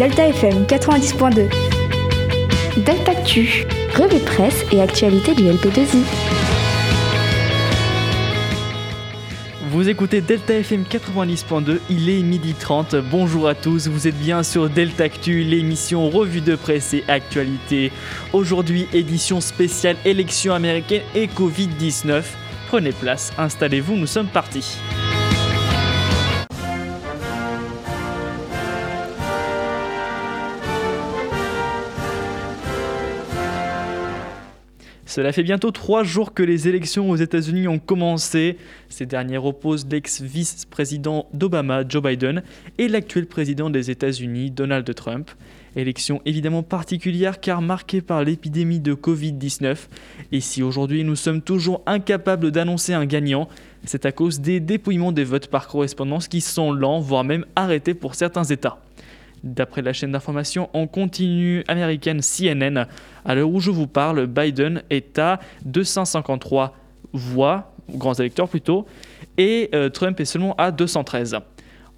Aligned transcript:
Delta 0.00 0.28
FM 0.28 0.64
90.2. 0.64 1.50
Delta 2.86 3.10
Actu, 3.10 3.66
revue 3.94 4.18
de 4.18 4.24
presse 4.24 4.64
et 4.72 4.80
actualité 4.80 5.34
du 5.34 5.42
LP2I. 5.42 5.98
Vous 9.70 9.90
écoutez 9.90 10.22
Delta 10.22 10.54
FM 10.54 10.84
90.2, 10.90 11.80
il 11.90 12.08
est 12.08 12.22
midi 12.22 12.54
30. 12.54 12.96
Bonjour 13.10 13.46
à 13.46 13.54
tous, 13.54 13.88
vous 13.88 14.08
êtes 14.08 14.18
bien 14.18 14.42
sur 14.42 14.70
Delta 14.70 15.04
Actu, 15.04 15.42
l'émission 15.42 16.08
revue 16.08 16.40
de 16.40 16.56
presse 16.56 16.94
et 16.94 17.04
actualité. 17.06 17.92
Aujourd'hui, 18.32 18.88
édition 18.94 19.42
spéciale 19.42 19.96
élection 20.06 20.54
américaine 20.54 21.02
et 21.14 21.26
Covid-19. 21.26 22.22
Prenez 22.68 22.92
place, 22.92 23.34
installez-vous, 23.36 23.96
nous 23.96 24.06
sommes 24.06 24.28
partis. 24.28 24.78
Cela 35.10 35.32
fait 35.32 35.42
bientôt 35.42 35.72
trois 35.72 36.04
jours 36.04 36.34
que 36.34 36.44
les 36.44 36.68
élections 36.68 37.10
aux 37.10 37.16
États-Unis 37.16 37.66
ont 37.66 37.80
commencé. 37.80 38.56
Ces 38.88 39.06
dernières 39.06 39.44
opposent 39.44 39.84
l'ex-vice-président 39.90 41.26
d'Obama, 41.34 41.82
Joe 41.88 42.00
Biden, 42.00 42.44
et 42.78 42.86
l'actuel 42.86 43.26
président 43.26 43.70
des 43.70 43.90
États-Unis, 43.90 44.52
Donald 44.52 44.94
Trump. 44.94 45.28
Élection 45.74 46.22
évidemment 46.26 46.62
particulière 46.62 47.40
car 47.40 47.60
marquée 47.60 48.02
par 48.02 48.22
l'épidémie 48.22 48.78
de 48.78 48.94
Covid-19. 48.94 49.88
Et 50.30 50.40
si 50.40 50.62
aujourd'hui 50.62 51.02
nous 51.02 51.16
sommes 51.16 51.42
toujours 51.42 51.82
incapables 51.86 52.52
d'annoncer 52.52 52.94
un 52.94 53.04
gagnant, 53.04 53.48
c'est 53.84 54.06
à 54.06 54.12
cause 54.12 54.38
des 54.38 54.60
dépouillements 54.60 55.10
des 55.10 55.24
votes 55.24 55.48
par 55.48 55.66
correspondance 55.66 56.28
qui 56.28 56.40
sont 56.40 56.70
lents, 56.70 57.00
voire 57.00 57.24
même 57.24 57.46
arrêtés 57.56 57.94
pour 57.94 58.14
certains 58.14 58.44
États. 58.44 58.78
D'après 59.42 59.80
la 59.82 59.92
chaîne 59.92 60.12
d'information 60.12 60.68
en 60.74 60.86
continu 60.86 61.64
américaine 61.66 62.20
CNN, 62.20 62.86
à 63.24 63.34
l'heure 63.34 63.50
où 63.50 63.60
je 63.60 63.70
vous 63.70 63.86
parle, 63.86 64.26
Biden 64.26 64.82
est 64.90 65.18
à 65.18 65.40
253 65.64 66.74
voix, 67.12 67.74
grands 67.88 68.14
électeurs 68.14 68.48
plutôt, 68.48 68.86
et 69.38 69.70
euh, 69.74 69.88
Trump 69.88 70.20
est 70.20 70.24
seulement 70.26 70.54
à 70.56 70.70
213. 70.70 71.38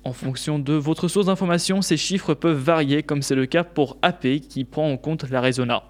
En 0.05 0.13
fonction 0.13 0.59
de 0.59 0.73
votre 0.73 1.09
source 1.09 1.27
d'information, 1.27 1.83
ces 1.83 1.97
chiffres 1.97 2.35
peuvent 2.35 2.59
varier, 2.61 3.03
comme 3.03 3.23
c'est 3.23 3.35
le 3.35 3.47
cas 3.47 3.65
pour 3.65 3.97
AP 4.03 4.41
qui 4.49 4.65
prend 4.65 4.91
en 4.91 4.97
compte 4.97 5.29
l'Arizona. 5.31 5.85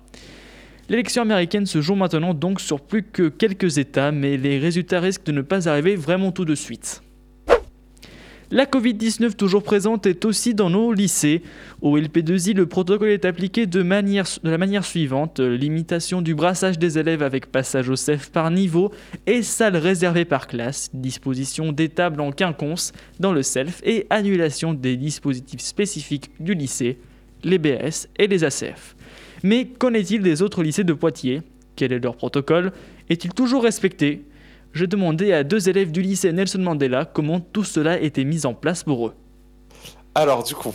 L'élection 0.89 1.23
américaine 1.23 1.65
se 1.65 1.81
joue 1.81 1.95
maintenant 1.95 2.35
donc 2.35 2.61
sur 2.61 2.81
plus 2.81 3.03
que 3.03 3.29
quelques 3.29 3.79
États, 3.79 4.13
mais 4.13 4.37
les 4.37 4.59
résultats 4.59 5.01
risquent 5.01 5.25
de 5.25 5.33
ne 5.33 5.43
pas 5.43 5.69
arriver 5.69 5.97
vraiment 5.97 6.33
tout 6.33 6.45
de 6.45 6.55
suite. 6.55 7.03
La 8.53 8.67
Covid-19 8.67 9.33
toujours 9.33 9.63
présente 9.63 10.05
est 10.05 10.27
aussi 10.27 10.53
dans 10.53 10.69
nos 10.69 10.93
lycées. 10.93 11.41
Au 11.81 11.99
LP2I, 11.99 12.55
le 12.55 12.67
protocole 12.67 13.09
est 13.09 13.25
appliqué 13.25 13.65
de, 13.65 13.79
la 13.81 14.59
manière 14.59 14.85
suivante. 14.85 15.41
Limitation 15.41 16.21
du 16.21 16.35
brassage 16.35 16.79
des 16.79 16.99
élèves 16.99 17.23
avec 17.23 17.51
passage 17.51 17.89
au 17.89 17.97
CEF 17.97 18.31
par 18.31 18.51
niveau 18.51 18.93
et 19.27 19.41
salle 19.41 19.79
réservée 19.79 20.27
par 20.27 20.49
classe, 20.49 20.91
disposition 20.93 21.73
des 21.73 21.89
tables 21.89 22.21
en 22.21 22.31
quinconce 22.31 22.93
dans 23.21 23.33
le 23.33 23.43
self 23.43 23.81
et 23.87 24.07
annulation 24.11 24.75
des 24.75 24.99
dispositifs 24.99 25.63
spécifiques 25.63 26.31
du 26.39 26.53
lycée, 26.53 26.99
les 27.45 27.57
BS 27.57 28.09
et 28.19 28.27
les 28.27 28.45
ACF. 28.45 28.97
Mais 29.43 29.65
qu'en 29.65 29.95
est-il 29.95 30.21
des 30.21 30.43
autres 30.43 30.63
lycées 30.63 30.85
de 30.85 30.93
Poitiers? 30.93 31.41
Quel 31.75 31.91
est 31.91 32.01
leur 32.01 32.17
protocole? 32.17 32.73
Est-il 33.09 33.33
toujours 33.33 33.63
respecté? 33.63 34.27
Je 34.73 34.85
demandais 34.85 35.33
à 35.33 35.45
deux 35.45 35.69
élèves 35.69 35.93
du 35.93 36.03
lycée 36.03 36.33
Nelson 36.33 36.59
Mandela 36.59 37.05
comment 37.05 37.41
tout 37.41 37.65
cela 37.65 38.01
était 38.01 38.25
mis 38.25 38.47
en 38.47 38.55
place 38.55 38.83
pour 38.85 39.09
eux. 39.09 39.15
Alors 40.15 40.43
du 40.43 40.55
coup, 40.55 40.75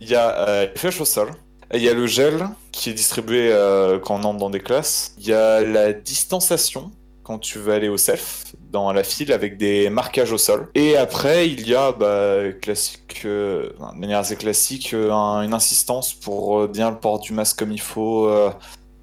il 0.00 0.08
y 0.08 0.14
a 0.14 0.48
euh, 0.48 0.66
les 0.66 0.78
flèches 0.78 1.00
au 1.00 1.04
sol, 1.04 1.30
il 1.74 1.82
y 1.82 1.88
a 1.88 1.94
le 1.94 2.06
gel 2.06 2.48
qui 2.72 2.90
est 2.90 2.94
distribué 2.94 3.50
euh, 3.52 3.98
quand 3.98 4.20
on 4.24 4.24
entre 4.24 4.38
dans 4.38 4.50
des 4.50 4.60
classes, 4.60 5.14
il 5.18 5.26
y 5.26 5.32
a 5.32 5.60
la 5.60 5.92
distanciation 5.92 6.90
quand 7.22 7.38
tu 7.40 7.58
veux 7.58 7.72
aller 7.72 7.88
au 7.88 7.96
self 7.96 8.54
dans 8.70 8.92
la 8.92 9.02
file 9.02 9.32
avec 9.32 9.56
des 9.56 9.90
marquages 9.90 10.30
au 10.30 10.38
sol. 10.38 10.68
Et 10.76 10.96
après, 10.96 11.48
il 11.48 11.66
y 11.66 11.74
a 11.74 11.90
bah, 11.90 12.52
classique, 12.62 13.22
euh, 13.24 13.70
de 13.94 13.98
manière 13.98 14.20
assez 14.20 14.36
classique, 14.36 14.92
une 14.92 15.52
insistance 15.52 16.14
pour 16.14 16.68
bien 16.68 16.90
le 16.90 16.98
port 16.98 17.18
du 17.18 17.32
masque 17.32 17.58
comme 17.58 17.72
il 17.72 17.80
faut, 17.80 18.30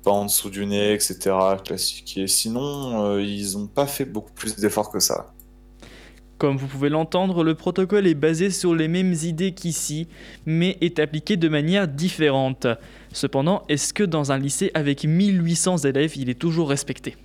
pas 0.03 0.12
en 0.12 0.25
dessous 0.25 0.50
du 0.50 0.66
nez, 0.66 0.94
etc. 0.94 1.36
Classique. 1.64 2.18
Et 2.18 2.28
sinon, 2.28 3.06
euh, 3.06 3.22
ils 3.22 3.53
n'ont 3.53 3.68
pas 3.68 3.88
fait 3.88 4.06
beaucoup 4.06 4.34
plus 4.34 4.56
d'efforts 4.56 4.91
que 4.91 5.00
ça. 5.00 5.34
Comme 6.38 6.58
vous 6.58 6.68
pouvez 6.68 6.90
l'entendre, 6.90 7.44
le 7.44 7.56
protocole 7.56 8.06
est 8.06 8.16
basé 8.16 8.50
sur 8.50 8.75
les 8.75 8.88
mêmes 8.88 9.13
idées 9.24 9.53
qu'ici, 9.53 10.08
mais 10.46 10.78
est 10.81 11.00
appliqué 11.00 11.38
de 11.38 11.47
manière 11.47 11.88
différente. 11.88 12.68
Cependant, 13.13 13.63
est-ce 13.69 13.94
que 13.94 14.03
dans 14.03 14.31
un 14.31 14.40
lycée 14.40 14.72
avec 14.74 15.06
1800 15.06 15.78
élèves, 15.80 16.18
il 16.18 16.30
est 16.30 16.40
toujours 16.40 16.69
respecté? 16.69 17.16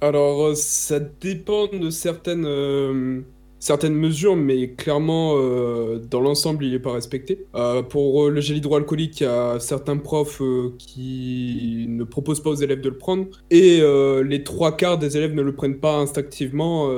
Alors, 0.00 0.46
euh, 0.46 0.54
ça 0.54 0.98
dépend 0.98 1.68
de 1.68 1.90
certaines... 1.90 3.24
Certaines 3.58 3.94
mesures, 3.94 4.36
mais 4.36 4.74
clairement, 4.74 5.34
euh, 5.36 5.98
dans 5.98 6.20
l'ensemble, 6.20 6.64
il 6.64 6.72
n'est 6.72 6.78
pas 6.78 6.92
respecté. 6.92 7.46
Euh, 7.54 7.82
pour 7.82 8.26
euh, 8.26 8.30
le 8.30 8.40
gel 8.40 8.58
hydroalcoolique, 8.58 9.20
il 9.20 9.24
y 9.24 9.26
a 9.26 9.58
certains 9.60 9.96
profs 9.96 10.42
qui 10.78 11.86
ne 11.88 12.04
proposent 12.04 12.42
pas 12.42 12.50
aux 12.50 12.56
élèves 12.56 12.82
de 12.82 12.90
le 12.90 12.98
prendre, 12.98 13.26
et 13.50 13.80
les 14.24 14.44
trois 14.44 14.76
quarts 14.76 14.98
des 14.98 15.16
élèves 15.16 15.34
ne 15.34 15.42
le 15.42 15.54
prennent 15.54 15.78
pas 15.78 15.96
instinctivement. 15.96 16.90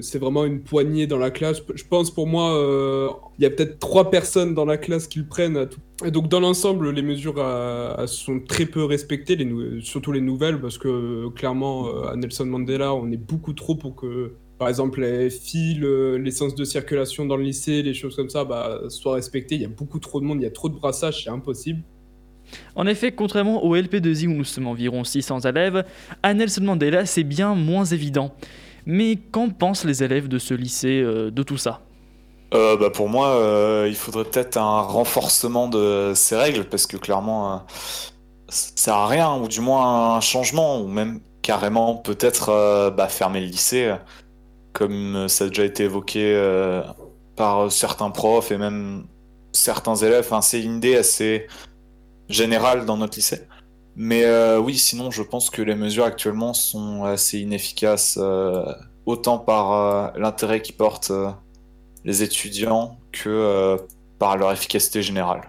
c'est 0.00 0.18
vraiment 0.18 0.44
une 0.44 0.60
poignée 0.60 1.06
dans 1.06 1.18
la 1.18 1.30
classe. 1.30 1.62
Je 1.74 1.84
pense 1.84 2.10
pour 2.10 2.26
moi, 2.26 2.52
il 3.38 3.42
y 3.42 3.46
a 3.46 3.50
peut-être 3.50 3.78
trois 3.78 4.10
personnes 4.10 4.54
dans 4.54 4.64
la 4.64 4.76
classe 4.76 5.06
qui 5.06 5.18
le 5.18 5.26
prennent. 5.26 5.68
Et 6.04 6.10
donc 6.10 6.28
dans 6.28 6.40
l'ensemble, 6.40 6.90
les 6.90 7.02
mesures 7.02 7.42
sont 8.06 8.40
très 8.40 8.66
peu 8.66 8.84
respectées, 8.84 9.36
surtout 9.80 10.12
les 10.12 10.20
nouvelles, 10.20 10.60
parce 10.60 10.78
que 10.78 11.28
clairement, 11.30 12.04
à 12.04 12.16
Nelson 12.16 12.46
Mandela, 12.46 12.94
on 12.94 13.10
est 13.10 13.16
beaucoup 13.16 13.52
trop 13.52 13.74
pour 13.74 13.96
que 13.96 14.32
par 14.58 14.68
exemple, 14.68 15.00
les 15.02 15.30
fils, 15.30 15.78
l'essence 15.78 16.54
de 16.54 16.64
circulation 16.64 17.26
dans 17.26 17.36
le 17.36 17.44
lycée, 17.44 17.82
les 17.82 17.94
choses 17.94 18.16
comme 18.16 18.30
ça, 18.30 18.44
bah, 18.44 18.80
soient 18.88 19.14
respectées. 19.14 19.56
Il 19.56 19.62
y 19.62 19.66
a 19.66 19.68
beaucoup 19.68 19.98
trop 19.98 20.20
de 20.20 20.24
monde, 20.24 20.40
il 20.40 20.44
y 20.44 20.46
a 20.46 20.50
trop 20.50 20.68
de 20.68 20.74
brassage, 20.74 21.24
c'est 21.24 21.30
impossible. 21.30 21.82
En 22.74 22.86
effet, 22.86 23.12
contrairement 23.12 23.64
au 23.64 23.76
LP2I 23.76 24.28
où 24.28 24.32
nous 24.32 24.44
sommes 24.44 24.66
environ 24.66 25.04
600 25.04 25.40
élèves, 25.40 25.84
à 26.22 26.34
Nelson 26.34 26.62
Mandela, 26.62 27.06
c'est 27.06 27.24
bien 27.24 27.54
moins 27.54 27.84
évident. 27.84 28.34
Mais 28.84 29.16
qu'en 29.16 29.48
pensent 29.48 29.84
les 29.84 30.02
élèves 30.02 30.28
de 30.28 30.38
ce 30.38 30.54
lycée 30.54 31.00
euh, 31.00 31.30
de 31.30 31.42
tout 31.42 31.56
ça? 31.56 31.82
Euh, 32.54 32.76
bah 32.76 32.90
pour 32.90 33.08
moi, 33.08 33.30
euh, 33.30 33.86
il 33.88 33.96
faudrait 33.96 34.24
peut-être 34.24 34.56
un 34.56 34.80
renforcement 34.80 35.68
de 35.68 36.12
ces 36.14 36.36
règles 36.36 36.64
parce 36.64 36.86
que 36.86 36.96
clairement, 36.96 37.66
ça 38.48 38.70
sert 38.76 38.94
à 38.94 39.08
rien, 39.08 39.34
ou 39.36 39.48
du 39.48 39.60
moins 39.60 40.14
un 40.14 40.20
changement, 40.20 40.80
ou 40.80 40.86
même 40.86 41.20
carrément 41.42 41.96
peut-être 41.96 42.92
bah, 42.96 43.08
fermer 43.08 43.40
le 43.40 43.46
lycée 43.46 43.92
comme 44.76 45.26
ça 45.28 45.44
a 45.44 45.48
déjà 45.48 45.64
été 45.64 45.84
évoqué 45.84 46.34
euh, 46.34 46.82
par 47.34 47.72
certains 47.72 48.10
profs 48.10 48.52
et 48.52 48.58
même 48.58 49.06
certains 49.52 49.94
élèves. 49.96 50.30
c'est 50.42 50.62
une 50.62 50.76
idée 50.76 50.96
assez 50.96 51.46
générale 52.28 52.84
dans 52.84 52.98
notre 52.98 53.16
lycée. 53.16 53.40
Mais 53.96 54.24
euh, 54.24 54.58
oui, 54.58 54.76
sinon, 54.76 55.10
je 55.10 55.22
pense 55.22 55.48
que 55.48 55.62
les 55.62 55.74
mesures 55.74 56.04
actuellement 56.04 56.52
sont 56.52 57.04
assez 57.04 57.38
inefficaces, 57.38 58.18
euh, 58.20 58.70
autant 59.06 59.38
par 59.38 60.12
l'intérêt 60.18 60.60
qu'ils 60.60 60.76
portent 60.76 61.12
les 62.04 62.22
étudiants 62.22 62.98
que 63.12 63.78
par 64.18 64.36
leur 64.36 64.52
efficacité 64.52 65.00
générale. 65.00 65.40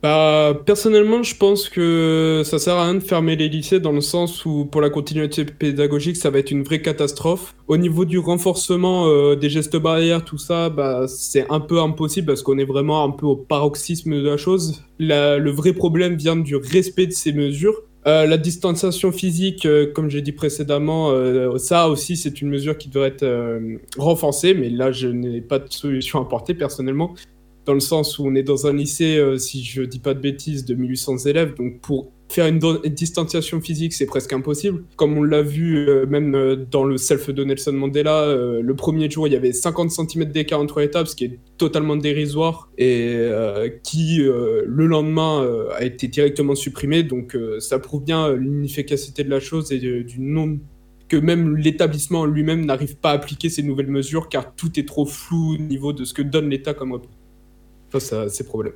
Bah, 0.00 0.54
personnellement, 0.64 1.24
je 1.24 1.34
pense 1.34 1.68
que 1.68 2.42
ça 2.44 2.60
sert 2.60 2.74
à 2.74 2.84
rien 2.84 2.94
de 2.94 3.00
fermer 3.00 3.34
les 3.34 3.48
lycées 3.48 3.80
dans 3.80 3.90
le 3.90 4.00
sens 4.00 4.44
où 4.44 4.64
pour 4.64 4.80
la 4.80 4.90
continuité 4.90 5.44
pédagogique, 5.44 6.16
ça 6.16 6.30
va 6.30 6.38
être 6.38 6.52
une 6.52 6.62
vraie 6.62 6.80
catastrophe. 6.80 7.56
Au 7.66 7.76
niveau 7.76 8.04
du 8.04 8.18
renforcement 8.18 9.08
euh, 9.08 9.34
des 9.34 9.50
gestes 9.50 9.76
barrières, 9.76 10.24
tout 10.24 10.38
ça, 10.38 10.70
bah, 10.70 11.06
c'est 11.08 11.46
un 11.50 11.58
peu 11.58 11.80
impossible 11.80 12.28
parce 12.28 12.42
qu'on 12.42 12.58
est 12.58 12.64
vraiment 12.64 13.02
un 13.02 13.10
peu 13.10 13.26
au 13.26 13.34
paroxysme 13.34 14.14
de 14.14 14.28
la 14.28 14.36
chose. 14.36 14.84
le 15.00 15.50
vrai 15.50 15.72
problème 15.72 16.14
vient 16.14 16.36
du 16.36 16.54
respect 16.54 17.06
de 17.06 17.12
ces 17.12 17.32
mesures. 17.32 17.82
Euh, 18.06 18.24
la 18.24 18.38
distanciation 18.38 19.10
physique, 19.10 19.66
euh, 19.66 19.92
comme 19.92 20.08
j'ai 20.08 20.22
dit 20.22 20.32
précédemment, 20.32 21.12
ça 21.58 21.88
aussi 21.88 22.16
c'est 22.16 22.40
une 22.40 22.48
mesure 22.48 22.78
qui 22.78 22.88
devrait 22.88 23.08
être 23.08 23.60
renforcée, 23.98 24.54
mais 24.54 24.70
là 24.70 24.92
je 24.92 25.08
n'ai 25.08 25.40
pas 25.40 25.58
de 25.58 25.72
solution 25.72 26.20
à 26.20 26.22
apporter 26.22 26.54
personnellement 26.54 27.14
dans 27.68 27.74
le 27.74 27.80
sens 27.80 28.18
où 28.18 28.26
on 28.26 28.34
est 28.34 28.42
dans 28.42 28.66
un 28.66 28.72
lycée, 28.72 29.18
euh, 29.18 29.36
si 29.36 29.62
je 29.62 29.82
dis 29.82 29.98
pas 29.98 30.14
de 30.14 30.20
bêtises, 30.20 30.64
de 30.64 30.74
1800 30.74 31.26
élèves, 31.26 31.54
donc 31.54 31.80
pour 31.82 32.10
faire 32.30 32.46
une, 32.46 32.58
distanciation 32.86 33.60
physique, 33.60 33.92
c'est 33.92 34.06
presque 34.06 34.32
impossible. 34.32 34.84
Comme 34.96 35.18
on 35.18 35.22
l'a 35.22 35.42
vu 35.42 35.86
euh, 35.86 36.06
même 36.06 36.34
euh, 36.34 36.56
dans 36.56 36.84
le 36.84 36.96
self 36.96 37.28
de 37.28 37.44
Nelson 37.44 37.74
Mandela, 37.74 38.34
le 38.34 38.74
premier 38.74 39.10
jour, 39.10 39.26
il 39.26 39.34
y 39.34 39.36
avait 39.36 39.52
50 39.52 39.90
cm 39.90 40.24
d'écart 40.32 40.60
entre 40.60 40.80
les 40.80 40.90
tables, 40.90 41.08
ce 41.08 41.14
qui 41.14 41.26
est 41.26 41.38
totalement 41.58 41.96
dérisoire, 41.96 42.70
et 42.78 43.28
qui, 43.82 44.20
le 44.22 44.86
lendemain, 44.86 45.46
a 45.76 45.84
été 45.84 46.08
directement 46.08 46.54
supprimé. 46.54 47.02
Donc 47.02 47.36
ça 47.58 47.78
prouve 47.78 48.04
bien 48.04 48.34
l'inefficacité 48.34 49.24
de 49.24 49.30
la 49.30 49.40
chose 49.40 49.72
et 49.72 49.78
du 49.78 50.20
non 50.20 50.58
que 51.08 51.16
même 51.16 51.56
l'établissement 51.56 52.26
lui-même 52.26 52.64
n'arrive 52.64 52.96
pas 52.96 53.10
à 53.10 53.14
appliquer 53.14 53.48
ces 53.48 53.62
nouvelles 53.62 53.88
mesures 53.88 54.28
car 54.28 54.54
tout 54.54 54.78
est 54.78 54.86
trop 54.86 55.06
flou 55.06 55.54
au 55.54 55.58
niveau 55.58 55.92
de 55.92 56.04
ce 56.04 56.12
que 56.12 56.22
donne 56.22 56.50
l'État 56.50 56.74
comme 56.74 56.92
comme 57.90 58.72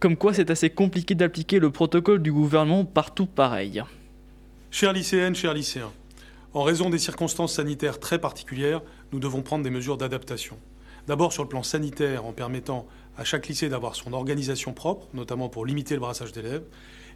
Comme 0.00 0.16
quoi 0.16 0.32
c'est 0.32 0.50
assez 0.50 0.70
compliqué 0.70 1.14
d'appliquer 1.14 1.58
le 1.58 1.70
protocole 1.70 2.22
du 2.22 2.32
gouvernement 2.32 2.84
partout 2.84 3.26
pareil. 3.26 3.82
Chers 4.70 4.92
lycéennes, 4.92 5.34
chers 5.34 5.54
lycéens, 5.54 5.92
en 6.54 6.62
raison 6.62 6.88
des 6.88 6.98
circonstances 6.98 7.54
sanitaires 7.54 8.00
très 8.00 8.18
particulières, 8.18 8.80
nous 9.12 9.18
devons 9.18 9.42
prendre 9.42 9.64
des 9.64 9.70
mesures 9.70 9.98
d'adaptation. 9.98 10.56
D'abord 11.06 11.32
sur 11.32 11.42
le 11.42 11.48
plan 11.48 11.62
sanitaire, 11.62 12.24
en 12.24 12.32
permettant 12.32 12.86
à 13.18 13.24
chaque 13.24 13.46
lycée 13.46 13.68
d'avoir 13.68 13.94
son 13.94 14.12
organisation 14.12 14.72
propre, 14.72 15.06
notamment 15.14 15.48
pour 15.48 15.66
limiter 15.66 15.94
le 15.94 16.00
brassage 16.00 16.32
d'élèves. 16.32 16.64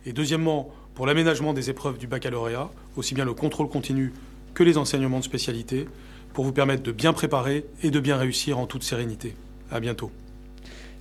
Et 0.06 0.12
deuxièmement, 0.12 0.70
pour 0.94 1.06
l'aménagement 1.06 1.52
des 1.52 1.70
épreuves 1.70 1.98
du 1.98 2.06
baccalauréat, 2.06 2.70
aussi 2.96 3.14
bien 3.14 3.24
le 3.24 3.34
contrôle 3.34 3.68
continu 3.68 4.12
que 4.54 4.62
les 4.62 4.76
enseignements 4.76 5.18
de 5.18 5.24
spécialité, 5.24 5.88
pour 6.34 6.44
vous 6.44 6.52
permettre 6.52 6.82
de 6.82 6.92
bien 6.92 7.12
préparer 7.12 7.64
et 7.82 7.90
de 7.90 8.00
bien 8.00 8.16
réussir 8.16 8.58
en 8.58 8.66
toute 8.66 8.84
sérénité. 8.84 9.34
À 9.70 9.80
bientôt. 9.80 10.10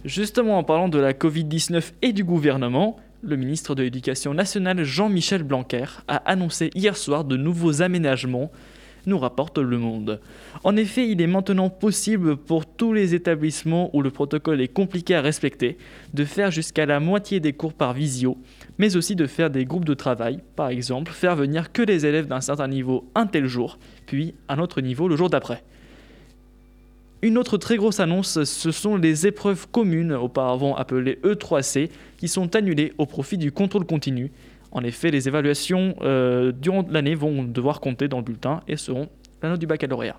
Justement, 0.06 0.57
en 0.57 0.63
parlant 0.63 0.88
de 0.88 0.98
la 0.98 1.12
Covid-19 1.12 1.92
et 2.01 2.13
du 2.13 2.24
gouvernement, 2.24 2.96
le 3.22 3.36
ministre 3.36 3.75
de 3.75 3.84
l'Éducation 3.84 4.34
nationale 4.34 4.84
Jean-Michel 4.84 5.44
Blanquer 5.44 5.86
a 6.07 6.16
annoncé 6.18 6.69
hier 6.74 6.96
soir 6.96 7.25
de 7.25 7.36
nouveaux 7.36 7.81
aménagements 7.81 8.50
nous 9.06 9.19
rapporte 9.19 9.57
Le 9.57 9.78
Monde. 9.78 10.22
En 10.63 10.78
effet, 10.78 11.10
il 11.10 11.22
est 11.22 11.28
maintenant 11.28 11.69
possible 11.69 12.38
pour 12.38 12.66
tous 12.66 12.94
les 12.94 13.13
établissements 13.13 13.90
où 13.94 14.01
le 14.01 14.10
protocole 14.10 14.62
est 14.62 14.69
compliqué 14.69 15.16
à 15.16 15.22
respecter 15.22 15.78
de 16.13 16.24
faire 16.24 16.52
jusqu'à 16.52 16.86
la 16.86 17.00
moitié 17.00 17.40
des 17.40 17.54
cours 17.54 17.74
par 17.74 17.94
visio, 17.94 18.38
mais 18.78 18.95
aussi 18.95 19.16
de 19.16 19.28
faire 19.28 19.50
des 19.50 19.66
groupes 19.66 19.86
de 19.86 19.94
travail, 19.94 20.40
par 20.56 20.69
exemple 20.69 21.12
faire 21.12 21.36
venir 21.36 21.72
que 21.74 21.81
les 21.81 22.06
élèves 22.06 22.28
d'un 22.28 22.42
certain 22.42 22.68
niveau 22.68 23.10
un 23.16 23.25
tel 23.25 23.48
jour, 23.48 23.80
puis 24.06 24.36
un 24.48 24.60
autre 24.60 24.80
niveau 24.80 25.07
le 25.07 25.18
jour 25.18 25.30
d'après. 25.30 25.63
Une 27.21 27.38
autre 27.38 27.57
très 27.57 27.75
grosse 27.75 28.00
annonce, 28.00 28.44
ce 28.45 28.71
sont 28.71 28.95
les 28.95 29.27
épreuves 29.27 29.68
communes, 29.69 30.13
auparavant 30.13 30.75
appelées 30.75 31.19
E3C, 31.24 31.89
qui 32.18 32.30
sont 32.30 32.56
annulées 32.56 32.94
au 32.98 33.06
profit 33.06 33.38
du 33.38 33.51
contrôle 33.51 33.86
continu. 33.86 34.31
En 34.71 34.83
effet, 34.83 35.12
les 35.12 35.27
évaluations 35.27 35.95
euh, 36.01 36.54
durant 36.54 36.86
l'année 36.89 37.16
vont 37.16 37.44
devoir 37.44 37.81
compter 37.81 38.07
dans 38.07 38.18
le 38.18 38.24
bulletin 38.24 38.62
et 38.69 38.77
seront 38.77 39.10
la 39.42 39.50
note 39.50 39.60
du 39.60 39.68
baccalauréat. 39.68 40.18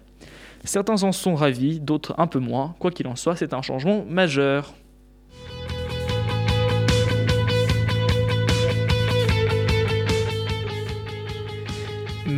Certains 0.64 1.02
en 1.02 1.12
sont 1.12 1.34
ravis, 1.34 1.80
d'autres 1.80 2.14
un 2.18 2.26
peu 2.26 2.38
moins. 2.38 2.74
Quoi 2.78 2.90
qu'il 2.90 3.06
en 3.06 3.16
soit, 3.16 3.34
c'est 3.34 3.54
un 3.54 3.62
changement 3.62 4.04
majeur. 4.06 4.74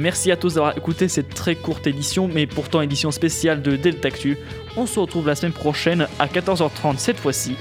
Merci 0.03 0.31
à 0.33 0.37
tous 0.37 0.55
d'avoir 0.55 0.77
écouté 0.77 1.07
cette 1.07 1.33
très 1.33 1.55
courte 1.55 1.87
édition, 1.87 2.27
mais 2.27 2.49
pourtant 2.49 2.81
édition 2.81 3.13
spéciale 3.13 3.63
de 3.63 3.77
Deltactu. 3.77 4.37
On 4.77 4.85
se 4.85 4.99
retrouve 4.99 5.29
la 5.29 5.37
semaine 5.37 5.53
prochaine 5.53 6.09
à 6.19 6.27
14h30 6.27 6.99
cette 6.99 7.21
fois-ci. 7.21 7.55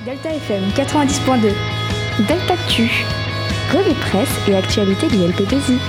Delta 0.05 0.29
FM 0.29 0.61
90.2 0.75 1.53
Delta 2.27 2.53
Q 2.69 2.87
Revue 3.73 3.95
presse 3.95 4.47
et 4.47 4.53
actualité 4.53 5.07
du 5.07 5.15
LP2I 5.15 5.79